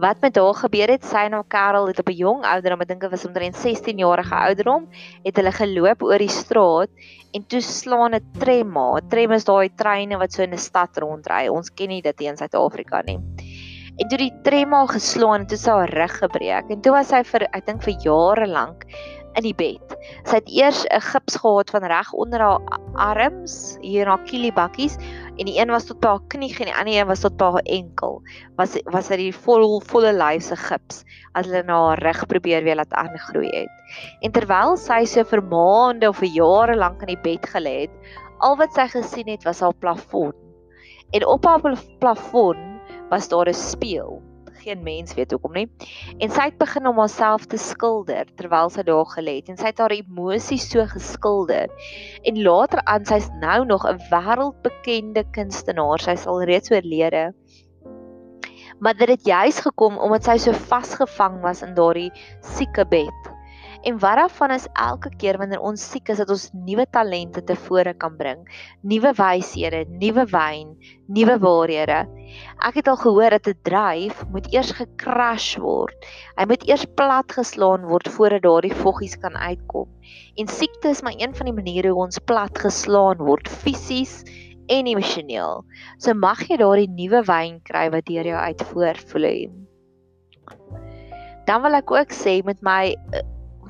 wat 0.00 0.20
met 0.20 0.36
haar 0.36 0.54
gebeur 0.54 0.88
het, 0.88 1.04
sy 1.04 1.26
en 1.28 1.36
haar 1.36 1.48
Karel 1.48 1.86
het 1.86 1.98
op 1.98 2.08
'n 2.08 2.16
jong 2.16 2.44
ouderdom, 2.44 2.80
ek 2.80 2.88
dink 2.88 3.00
dit 3.00 3.10
was 3.10 3.26
omtrent 3.26 3.56
16 3.56 3.98
jarige 3.98 4.34
ouderdom, 4.34 4.88
het 5.24 5.36
hulle 5.36 5.52
geloop 5.52 6.02
oor 6.02 6.18
die 6.18 6.28
straat 6.28 6.90
en 7.32 7.46
toe 7.46 7.60
slaan 7.60 8.14
'n 8.14 8.24
trema. 8.38 8.96
'n 8.96 9.08
Trem 9.08 9.32
is 9.32 9.44
daai 9.44 9.68
treine 9.76 10.18
wat 10.18 10.32
so 10.32 10.42
in 10.42 10.52
'n 10.52 10.58
stad 10.58 10.96
rondry. 10.96 11.48
Ons 11.48 11.70
ken 11.70 11.88
nie 11.88 12.02
dit 12.02 12.18
hier 12.18 12.30
in 12.30 12.36
Suid-Afrika 12.36 13.02
nie. 13.02 13.18
En 13.98 14.08
toe 14.08 14.18
die 14.18 14.32
trema 14.42 14.86
geslaan 14.86 15.40
en 15.40 15.46
toe 15.46 15.58
sy 15.58 15.70
haar 15.70 15.90
rug 15.90 16.18
gebreek 16.18 16.70
en 16.70 16.80
toe 16.80 16.92
was 16.92 17.08
sy 17.08 17.22
vir 17.22 17.42
ek 17.52 17.66
dink 17.66 17.82
vir 17.82 17.94
jare 18.00 18.46
lank 18.46 18.86
in 19.38 19.46
die 19.46 19.54
bed. 19.56 19.94
Sy 20.28 20.38
het 20.40 20.48
eers 20.50 20.84
'n 20.86 21.00
gips 21.00 21.36
gehad 21.40 21.70
van 21.70 21.84
reg 21.84 22.12
onder 22.12 22.40
haar 22.40 22.60
arms, 22.94 23.76
hier 23.80 24.06
na 24.06 24.16
kielibakkies 24.16 24.96
en 25.38 25.46
die 25.46 25.58
een 25.58 25.70
was 25.70 25.86
tot 25.86 26.00
by 26.00 26.08
haar 26.08 26.26
knie 26.28 26.50
en 26.58 26.68
die 26.68 26.74
ander 26.74 26.94
een 26.94 27.06
was 27.06 27.20
tot 27.20 27.36
by 27.36 27.50
haar 27.52 27.66
enkel. 27.66 28.22
Was 28.56 28.76
was 28.92 29.08
hy 29.08 29.16
die 29.16 29.32
vol 29.32 29.80
volle 29.80 30.12
lyf 30.12 30.42
se 30.42 30.56
gips 30.56 31.04
as 31.34 31.46
hulle 31.46 31.62
na 31.62 31.78
haar 31.88 32.02
rug 32.02 32.26
probeer 32.26 32.64
weer 32.64 32.76
laat 32.76 32.92
aangroei 32.92 33.50
het. 33.52 33.76
En 34.20 34.32
terwyl 34.32 34.76
sy 34.76 35.04
so 35.04 35.24
vir 35.24 35.42
maande 35.42 36.08
of 36.08 36.18
vir 36.18 36.28
jare 36.28 36.76
lank 36.76 37.00
in 37.02 37.14
die 37.14 37.22
bed 37.22 37.46
gelê 37.46 37.86
het, 37.86 37.96
al 38.40 38.56
wat 38.56 38.74
sy 38.74 38.88
gesien 38.88 39.28
het 39.28 39.44
was 39.44 39.60
haar 39.60 39.74
plafon. 39.74 40.32
En 41.12 41.26
op 41.26 41.44
haar 41.44 41.60
plafon 41.98 42.80
was 43.10 43.28
daar 43.28 43.48
'n 43.48 43.54
spieël 43.54 44.31
geen 44.62 44.82
mens 44.82 45.14
weet 45.14 45.34
hoekom 45.34 45.56
nie. 45.56 45.66
En 46.18 46.30
sy 46.30 46.48
het 46.50 46.58
begin 46.60 46.86
om 46.90 47.00
haarself 47.02 47.46
te 47.50 47.58
skilder 47.60 48.30
terwyl 48.38 48.70
sy 48.72 48.84
daar 48.86 49.08
gelê 49.14 49.38
het 49.40 49.50
en 49.52 49.58
sy 49.60 49.70
het 49.72 49.82
haar 49.82 49.94
emosies 49.96 50.68
so 50.70 50.86
geskilder. 50.86 51.68
En 52.22 52.42
later 52.42 52.84
aan 52.84 53.06
sy's 53.08 53.28
nou 53.42 53.64
nog 53.66 53.86
'n 53.88 54.00
wêreldbekende 54.10 55.24
kunstenaar. 55.30 56.00
Sy 56.00 56.16
sal 56.16 56.42
reeds 56.42 56.70
oorlede. 56.70 57.32
Maar 58.78 58.94
dit 58.94 59.08
het 59.08 59.26
juis 59.26 59.60
gekom 59.60 59.98
omdat 59.98 60.24
sy 60.24 60.36
so 60.38 60.52
vasgevang 60.52 61.40
was 61.40 61.62
in 61.62 61.74
daardie 61.74 62.10
sieke 62.40 62.86
bed. 62.86 63.31
En 63.82 63.98
wat 63.98 64.16
daarvan 64.16 64.52
is 64.54 64.66
elke 64.78 65.10
keer 65.18 65.38
wanneer 65.38 65.60
ons 65.60 65.82
siek 65.90 66.08
is 66.12 66.20
dat 66.22 66.30
ons 66.30 66.44
nuwe 66.54 66.84
talente 66.94 67.42
tevore 67.42 67.94
kan 67.98 68.14
bring, 68.16 68.44
nuwe 68.86 69.10
wyshede, 69.18 69.80
nuwe 69.90 70.22
wyn, 70.30 70.76
nuwe 71.10 71.34
waarhede. 71.42 72.04
Ek 72.62 72.78
het 72.78 72.90
al 72.92 73.00
gehoor 73.00 73.34
dat 73.34 73.48
'n 73.50 73.58
dryf 73.66 74.22
moet 74.30 74.46
eers 74.54 74.70
gekrash 74.78 75.56
word. 75.58 76.06
Hy 76.38 76.46
moet 76.46 76.68
eers 76.68 76.86
plat 76.94 77.32
geslaan 77.32 77.88
word 77.90 78.08
voordat 78.08 78.46
daardie 78.46 78.74
voggies 78.84 79.18
kan 79.18 79.34
uitkom. 79.34 79.88
En 80.38 80.46
siekte 80.46 80.88
is 80.88 81.02
maar 81.02 81.18
een 81.18 81.34
van 81.34 81.46
die 81.46 81.58
maniere 81.58 81.90
hoe 81.90 82.04
ons 82.06 82.18
plat 82.18 82.58
geslaan 82.58 83.18
word 83.18 83.48
fisies 83.48 84.22
en 84.68 84.86
emosioneel. 84.86 85.64
So 85.98 86.14
mag 86.14 86.46
jy 86.48 86.56
daardie 86.56 86.88
nuwe 86.88 87.26
wyn 87.26 87.60
kry 87.66 87.90
wat 87.90 88.06
deur 88.06 88.24
jou 88.24 88.38
uitvoervloei. 88.38 89.50
Dan 91.46 91.62
wil 91.62 91.74
ek 91.74 91.90
ook 91.90 92.12
sê 92.14 92.44
met 92.46 92.62
my 92.62 92.94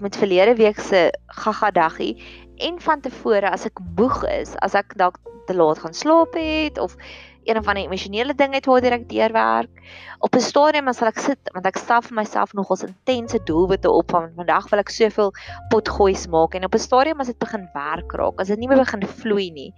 met 0.02 0.16
verlede 0.16 0.54
week 0.58 0.80
se 0.80 1.10
gaga 1.26 1.70
daggie 1.70 2.16
en 2.56 2.80
van 2.80 3.00
tevore 3.00 3.50
as 3.50 3.66
ek 3.66 3.80
moeg 3.96 4.22
is, 4.30 4.56
as 4.66 4.74
ek 4.78 4.96
dalk 4.98 5.18
te 5.46 5.54
laat 5.54 5.80
gaan 5.82 5.94
slaap 5.94 6.34
het 6.38 6.78
of 6.78 6.96
een 7.44 7.58
of 7.58 7.66
ander 7.66 7.82
emosionele 7.82 8.34
ding 8.38 8.54
het 8.54 8.66
waardeur 8.70 8.94
ek 8.94 9.08
deurwerk. 9.10 9.82
Op 10.22 10.34
'n 10.34 10.40
stadium 10.40 10.88
as 10.88 11.02
ek 11.02 11.18
sit 11.18 11.50
want 11.54 11.66
ek 11.66 11.78
stel 11.78 12.02
vir 12.02 12.14
myself 12.14 12.52
nogals 12.52 12.84
intense 12.86 13.38
doelwitte 13.44 13.90
op 13.90 14.10
van 14.10 14.30
vandag 14.36 14.70
wil 14.70 14.78
ek 14.78 14.90
soveel 14.90 15.32
potgoeis 15.70 16.26
maak 16.26 16.54
en 16.54 16.64
op 16.64 16.74
'n 16.74 16.78
stadium 16.78 17.20
as 17.20 17.26
dit 17.26 17.38
begin 17.38 17.68
werk 17.74 18.12
raak, 18.12 18.40
as 18.40 18.48
dit 18.48 18.58
nie 18.58 18.68
meer 18.68 18.84
begin 18.84 19.02
vloei 19.02 19.50
nie. 19.50 19.74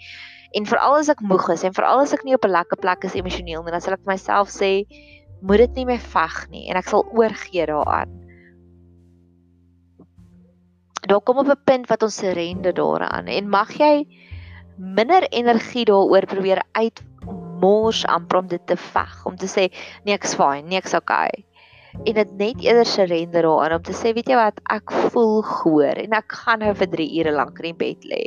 En 0.52 0.66
veral 0.66 0.96
as 0.96 1.08
ek 1.08 1.20
moeg 1.20 1.48
is 1.48 1.64
en 1.64 1.72
veral 1.74 2.00
as 2.00 2.12
ek 2.12 2.24
nie 2.24 2.34
op 2.34 2.44
'n 2.44 2.50
lekker 2.50 2.76
plek 2.76 3.04
is 3.04 3.14
emosioneel 3.14 3.62
nie, 3.62 3.72
dan 3.72 3.80
sal 3.80 3.94
ek 3.94 4.06
myself 4.06 4.48
sê 4.48 4.84
moet 5.40 5.58
dit 5.58 5.74
nie 5.74 5.86
meer 5.86 6.00
veg 6.00 6.48
nie 6.50 6.68
en 6.70 6.76
ek 6.76 6.88
sal 6.88 7.04
oorgee 7.12 7.66
daaraan 7.66 8.23
daar 11.06 11.20
kom 11.20 11.38
op 11.38 11.48
'n 11.48 11.64
punt 11.64 11.86
wat 11.88 12.02
ons 12.02 12.16
surrender 12.16 12.74
daaraan. 12.74 13.26
En 13.26 13.48
mag 13.48 13.72
jy 13.72 14.06
minder 14.76 15.22
energie 15.28 15.84
daaroor 15.84 16.26
probeer 16.26 16.62
uit 16.72 17.02
mors 17.60 18.04
amper 18.06 18.38
om 18.38 18.46
dit 18.48 18.66
te 18.66 18.76
veg 18.76 19.26
om 19.26 19.36
te 19.36 19.46
sê 19.46 19.70
nee 20.04 20.14
ek's 20.14 20.34
fine 20.34 20.68
nee 20.68 20.78
ek's 20.78 20.94
okay. 20.94 21.30
En 22.04 22.14
dit 22.14 22.32
net 22.38 22.62
eerder 22.62 22.86
surrender 22.86 23.42
daaraan 23.42 23.76
om 23.78 23.82
te 23.82 23.92
sê 23.92 24.12
weet 24.14 24.28
jy 24.28 24.34
wat? 24.36 24.58
Ek 24.70 24.90
voel 25.12 25.44
hoor 25.44 26.00
en 26.04 26.16
ek 26.18 26.32
gaan 26.32 26.58
nou 26.64 26.74
vir 26.74 26.90
3 26.96 27.20
ure 27.20 27.32
lank 27.32 27.58
in 27.58 27.76
bed 27.76 28.04
lê. 28.04 28.24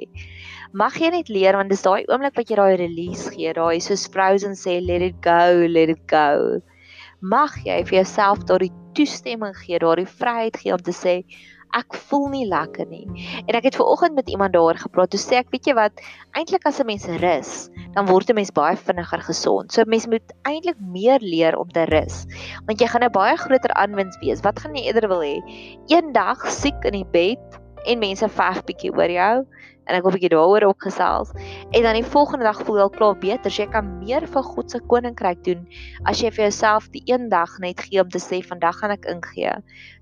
Mag 0.71 0.95
jy 0.99 1.09
net 1.09 1.29
leer 1.29 1.57
want 1.57 1.69
dis 1.69 1.83
daai 1.83 2.05
oomblik 2.07 2.35
wat 2.35 2.49
jy 2.49 2.55
daai 2.55 2.77
release 2.77 3.29
gee 3.33 3.53
daai 3.53 3.79
soos 3.83 4.07
Frozen 4.07 4.55
sê 4.55 4.79
let 4.85 5.01
it 5.01 5.19
go 5.21 5.67
let 5.67 5.89
it 5.89 6.07
go. 6.07 6.61
Mag 7.21 7.51
jy 7.65 7.83
vir 7.83 8.03
jouself 8.03 8.45
daai 8.45 8.71
toestemming 8.93 9.55
gee 9.65 9.79
daai 9.79 10.05
vryheid 10.05 10.57
gee 10.57 10.73
om 10.73 10.83
te 10.83 10.95
sê 10.95 11.23
ek 11.75 11.95
voel 12.09 12.27
nie 12.29 12.45
lekker 12.47 12.87
nie. 12.87 13.05
En 13.47 13.55
ek 13.55 13.69
het 13.69 13.75
ver 13.75 13.85
oggend 13.85 14.15
met 14.15 14.29
iemand 14.29 14.53
daaroor 14.53 14.79
gepraat. 14.79 15.11
Toe 15.11 15.19
sê 15.19 15.39
ek, 15.41 15.51
weet 15.51 15.67
jy 15.67 15.75
wat, 15.77 16.01
eintlik 16.37 16.65
as 16.65 16.79
'n 16.79 16.85
mens 16.85 17.05
rus, 17.21 17.69
dan 17.95 18.07
word 18.07 18.29
'n 18.29 18.35
mens 18.35 18.51
baie 18.51 18.75
vinniger 18.75 19.21
gesond. 19.21 19.71
So 19.71 19.81
'n 19.81 19.89
mens 19.89 20.07
moet 20.07 20.33
eintlik 20.43 20.79
meer 20.79 21.19
leer 21.19 21.57
om 21.57 21.69
te 21.69 21.83
rus. 21.85 22.25
Want 22.65 22.79
jy 22.79 22.87
gaan 22.87 23.03
'n 23.03 23.11
baie 23.11 23.37
groter 23.37 23.73
aanwins 23.73 24.17
wees. 24.21 24.41
Wat 24.41 24.59
gaan 24.59 24.75
jy 24.75 24.87
eerder 24.87 25.07
wil 25.07 25.21
hê? 25.21 25.41
Eendag 25.87 26.47
siek 26.51 26.83
in 26.85 26.93
die 26.93 27.11
bed 27.11 27.59
en 27.85 27.99
mense 27.99 28.27
veg 28.29 28.63
bietjie 28.65 28.91
oor 28.91 29.09
jou 29.09 29.45
en 29.87 29.95
ek 29.95 30.03
wil 30.03 30.11
'n 30.11 30.17
bietjie 30.17 30.33
daaroor 30.35 30.67
opgesels. 30.69 31.31
En 31.71 31.81
dan 31.83 31.93
die 31.93 32.05
volgende 32.05 32.45
dag 32.45 32.61
voel 32.63 32.77
jy 32.77 32.81
al 32.81 32.89
klaar 32.89 33.17
beter. 33.17 33.51
So 33.51 33.63
jy 33.63 33.69
kan 33.71 33.99
meer 33.99 34.27
vir 34.27 34.43
God 34.43 34.71
se 34.71 34.79
koninkryk 34.79 35.43
doen 35.43 35.67
as 36.05 36.21
jy 36.21 36.31
vir 36.31 36.47
jouself 36.47 36.89
die 36.91 37.03
een 37.05 37.29
dag 37.29 37.59
net 37.59 37.79
gee 37.79 38.01
om 38.01 38.09
te 38.09 38.19
sê 38.19 38.41
vandag 38.41 38.79
gaan 38.79 38.91
ek 38.91 39.05
ingee. 39.05 39.53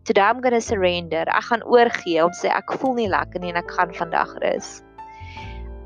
Today 0.06 0.30
I'm 0.30 0.42
going 0.42 0.54
to 0.54 0.62
surrender. 0.62 1.26
Ek 1.28 1.50
gaan 1.50 1.64
oorgee 1.64 2.24
om 2.24 2.32
sê 2.32 2.50
ek 2.50 2.78
voel 2.80 2.94
nie 2.94 3.10
lekker 3.10 3.42
nie 3.42 3.50
en 3.50 3.58
ek 3.58 3.72
gaan 3.72 3.94
vandag 3.94 4.38
rus. 4.42 4.85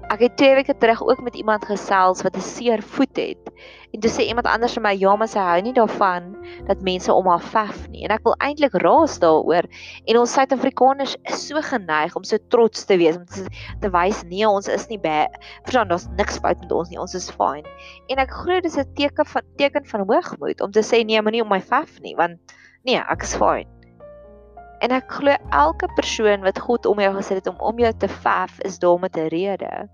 Ek 0.10 0.24
het 0.26 0.40
twee 0.42 0.56
weke 0.58 0.74
terug 0.74 1.04
ook 1.06 1.20
met 1.22 1.36
iemand 1.38 1.68
gesels 1.70 2.24
wat 2.26 2.34
'n 2.36 2.42
seer 2.42 2.82
voet 2.82 3.18
het. 3.18 3.52
En 3.94 4.00
toe 4.00 4.10
sê 4.10 4.26
iemand 4.26 4.48
anders 4.48 4.74
vir 4.74 4.82
my, 4.82 4.94
"Ja, 4.98 5.16
maar 5.16 5.28
sy 5.28 5.40
hou 5.40 5.62
nie 5.62 5.74
daarvan 5.74 6.36
dat 6.68 6.82
mense 6.82 7.14
om 7.14 7.28
haar 7.28 7.42
vef 7.42 7.90
nie." 7.90 8.04
En 8.04 8.10
ek 8.10 8.24
wil 8.24 8.36
eintlik 8.38 8.74
raas 8.74 9.20
daaroor. 9.20 9.64
En 10.06 10.18
ons 10.18 10.34
Suid-Afrikaners 10.34 11.16
is 11.24 11.48
so 11.48 11.62
geneig 11.62 12.16
om 12.16 12.24
so 12.24 12.38
trots 12.48 12.86
te 12.86 12.98
wees 12.98 13.18
om 13.18 13.26
te, 13.26 13.46
te 13.82 13.90
wys, 13.90 14.24
"Nee, 14.24 14.50
ons 14.50 14.68
is 14.68 14.88
nie 14.88 15.00
baie. 15.00 15.28
Verstaan, 15.62 15.88
daar's 15.88 16.08
niks 16.18 16.38
fout 16.38 16.60
met 16.60 16.72
ons 16.72 16.90
nie. 16.90 17.00
Ons 17.00 17.14
is 17.14 17.32
fyn." 17.32 17.66
En 18.08 18.18
ek 18.18 18.32
glo 18.32 18.60
dis 18.60 18.78
'n 18.78 18.94
teken 18.96 19.26
van 19.26 19.42
teken 19.58 19.86
van 19.86 20.08
hoogmoed 20.08 20.62
om 20.62 20.72
te 20.72 20.82
sê, 20.82 21.06
"Nee, 21.06 21.22
moenie 21.22 21.42
om 21.42 21.50
my 21.50 21.62
vef 21.62 22.02
nie, 22.02 22.16
want 22.16 22.40
nee, 22.84 22.98
ek 22.98 23.22
is 23.22 23.36
fyn." 23.36 23.79
En 24.80 24.94
ek 24.96 25.12
glo 25.12 25.36
elke 25.52 25.90
persoon 25.98 26.46
wat 26.46 26.60
God 26.64 26.86
om 26.88 27.00
jou 27.04 27.10
gesit 27.18 27.42
het 27.42 27.50
om 27.52 27.58
om 27.72 27.82
jou 27.82 27.92
te 28.00 28.08
vef 28.08 28.60
is 28.68 28.80
daar 28.80 29.00
met 29.00 29.18
'n 29.18 29.28
rede. 29.34 29.90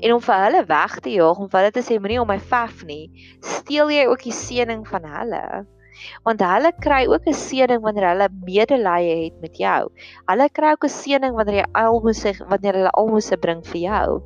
En 0.00 0.14
om 0.14 0.20
vir 0.20 0.44
hulle 0.44 0.64
weg 0.64 1.00
te 1.00 1.10
jaag, 1.10 1.38
om 1.38 1.50
vir 1.50 1.60
hulle 1.60 1.72
te 1.72 1.84
sê 1.84 1.98
moenie 2.00 2.20
om 2.20 2.28
my 2.28 2.38
vef 2.38 2.84
nie, 2.84 3.10
steel 3.40 3.90
jy 3.90 4.06
ook 4.06 4.22
die 4.22 4.32
seëning 4.32 4.88
van 4.88 5.04
hulle. 5.04 5.66
Want 6.24 6.40
hulle 6.40 6.72
kry 6.80 7.06
ook 7.06 7.26
'n 7.26 7.36
seëning 7.36 7.82
wanneer 7.82 8.08
hulle 8.08 8.28
medelee 8.46 9.24
het 9.24 9.40
met 9.40 9.56
jou. 9.56 9.92
Hulle 10.26 10.48
kry 10.48 10.72
ook 10.72 10.84
'n 10.84 10.96
seëning 11.02 11.34
wanneer 11.34 11.56
jy 11.64 11.68
almose 11.72 12.34
wanneer 12.48 12.74
hulle 12.74 12.90
almose 12.90 13.36
bring 13.36 13.64
vir 13.66 13.80
jou. 13.80 14.22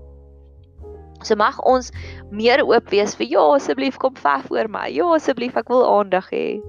So 1.23 1.35
mag 1.35 1.59
ons 1.65 1.91
meer 2.31 2.63
oop 2.63 2.91
wees 2.91 3.17
vir 3.17 3.27
ja 3.27 3.45
asseblief 3.57 3.97
kom 3.97 4.15
vef 4.15 4.51
oor 4.51 4.69
my. 4.69 4.89
Ja 4.93 5.15
asseblief 5.15 5.57
ek 5.57 5.69
wil 5.69 5.85
aandag 5.89 6.31
hê. 6.31 6.61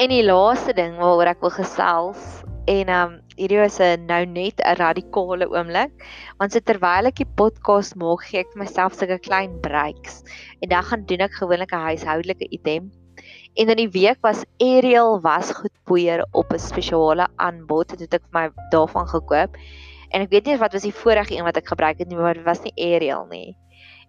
En 0.00 0.08
die 0.08 0.24
laaste 0.24 0.72
ding 0.72 0.94
waaroor 0.96 1.28
ek 1.34 1.42
wil 1.44 1.52
gesels 1.52 2.20
en 2.70 2.90
um 2.94 3.10
hierdie 3.36 3.58
is 3.60 3.76
'n 3.84 4.06
nou 4.08 4.22
net 4.24 4.62
'n 4.64 4.78
radikale 4.80 5.48
oomblik 5.52 5.92
want 6.38 6.54
so 6.54 6.60
terwyl 6.64 7.10
ek 7.10 7.18
die 7.20 7.28
podcast 7.40 7.96
maak 8.00 8.24
gee 8.28 8.40
ek 8.40 8.56
myself 8.56 8.96
sulke 8.96 9.18
klein 9.26 9.58
breaks 9.60 10.22
en 10.62 10.70
dan 10.72 10.88
gaan 10.88 11.04
doen 11.04 11.24
ek 11.28 11.36
gewoonlik 11.36 11.74
'n 11.76 11.84
huishoudelike 11.88 12.48
item. 12.58 12.90
En 13.60 13.68
in 13.68 13.76
die 13.76 13.92
week 13.98 14.18
was 14.22 14.44
Ariel 14.64 15.20
wasgoedpoeier 15.20 16.24
op 16.32 16.52
'n 16.52 16.58
spesiale 16.58 17.28
aanbod 17.36 17.92
en 17.92 17.98
dit 17.98 18.08
het 18.12 18.20
ek 18.22 18.28
vir 18.30 18.40
my 18.40 18.48
daarvan 18.72 19.08
gekoop. 19.08 19.56
En 20.12 20.22
ek 20.22 20.30
weet 20.30 20.46
nie 20.46 20.56
wat 20.56 20.72
was 20.72 20.88
die 20.88 21.00
vorige 21.04 21.36
een 21.36 21.44
wat 21.44 21.56
ek 21.56 21.68
gebruik 21.68 21.98
het 21.98 22.08
nie 22.08 22.16
maar 22.16 22.34
dit 22.34 22.48
was 22.48 22.64
nie 22.64 22.76
Ariel 22.80 23.26
nie. 23.28 23.56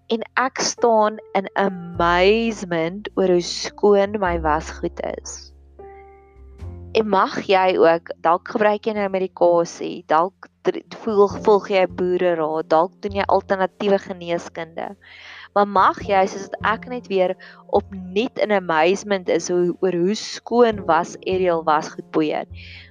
En 0.08 0.24
ek 0.38 0.60
staan 0.60 1.18
in 1.36 1.50
amazement 1.56 3.10
oor 3.16 3.28
hoe 3.28 3.42
skoon 3.42 4.20
my 4.20 4.40
wasgoed 4.40 5.00
is 5.20 5.53
En 6.94 7.08
mag 7.10 7.40
jy 7.50 7.74
ook 7.82 8.12
dalk 8.22 8.52
gebruik 8.54 8.86
jy 8.86 8.94
nou 8.94 9.08
medikasie, 9.10 10.04
dalk 10.06 10.46
voel 11.02 11.24
volg 11.46 11.72
jy 11.74 11.82
'n 11.88 11.96
boere 11.98 12.36
raad, 12.38 12.68
dalk 12.70 12.92
doen 13.02 13.16
jy 13.18 13.24
alternatiewe 13.26 13.98
geneeskunde. 13.98 14.94
Maar 15.56 15.68
mag 15.68 15.98
jy 16.06 16.22
soos 16.30 16.52
ek 16.62 16.86
net 16.92 17.08
weer 17.10 17.34
opnuut 17.80 18.38
in 18.38 18.54
amazement 18.54 19.30
is 19.30 19.50
hoe, 19.50 19.74
oor 19.82 19.98
hoe 20.04 20.16
skoon 20.16 20.84
was 20.86 21.16
Ariel 21.26 21.64
was 21.66 21.90
gepoeier. 21.98 22.46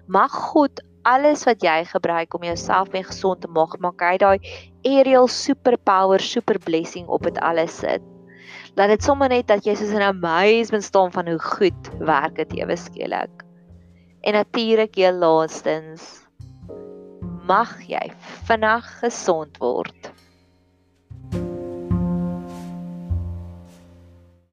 Mag 0.06 0.34
God 0.50 0.82
alles 1.06 1.46
wat 1.46 1.62
jy 1.62 1.84
gebruik 1.86 2.34
om 2.34 2.42
jouself 2.42 2.90
weer 2.90 3.06
gesond 3.06 3.40
te 3.40 3.48
maak, 3.48 3.78
maak 3.78 4.02
hy 4.02 4.16
daai 4.18 4.38
Ariel 4.82 5.30
superpower, 5.30 6.18
super 6.18 6.58
blessing 6.58 7.06
op 7.06 7.22
dit 7.22 7.38
alles 7.38 7.78
sit. 7.78 8.02
Laat 8.74 8.88
dit 8.96 9.02
sommer 9.02 9.28
net 9.28 9.46
dat 9.46 9.62
jy 9.62 9.78
soos 9.78 9.94
in 9.94 10.02
amazement 10.02 10.82
staan 10.82 11.14
van 11.14 11.28
hoe 11.28 11.38
goed 11.38 11.90
werk 12.02 12.34
dit 12.42 12.58
ewe 12.58 12.76
skielik. 12.76 13.51
En 14.22 14.32
natuurlik 14.32 14.94
heel 14.94 15.18
laastens 15.18 16.02
mag 17.46 17.72
jy 17.90 18.04
vinnig 18.46 18.86
gesond 19.00 19.58
word. 19.58 20.12